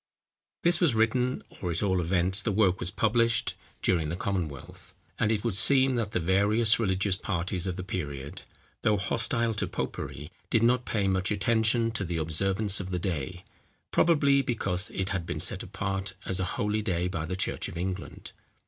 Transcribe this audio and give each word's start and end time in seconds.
]This 0.63 0.79
was 0.79 0.95
written, 0.95 1.43
or, 1.61 1.69
at 1.69 1.83
all 1.83 2.01
events, 2.01 2.41
the 2.41 2.51
work 2.51 2.79
was 2.79 2.89
published, 2.89 3.53
during 3.83 4.09
the 4.09 4.15
Commonwealth; 4.15 4.95
and 5.19 5.31
it 5.31 5.43
would 5.43 5.53
seem 5.53 5.93
that 5.93 6.09
the 6.09 6.19
various 6.19 6.79
religious 6.79 7.15
parties 7.15 7.67
of 7.67 7.75
the 7.75 7.83
period, 7.83 8.41
though 8.81 8.97
hostile 8.97 9.53
to 9.53 9.67
popery, 9.67 10.31
did 10.49 10.63
not 10.63 10.85
pay 10.85 11.07
much 11.07 11.29
attention 11.29 11.91
to 11.91 12.03
the 12.03 12.17
observance 12.17 12.79
of 12.79 12.89
the 12.89 12.97
day, 12.97 13.43
probably 13.91 14.41
because 14.41 14.89
it 14.89 15.09
had 15.09 15.27
been 15.27 15.39
set 15.39 15.61
apart 15.61 16.15
as 16.25 16.39
a 16.39 16.45
holy 16.57 16.81
day 16.81 17.07
by 17.07 17.23
the 17.27 17.35
church 17.35 17.67
of 17.69 17.77
England. 17.77 18.31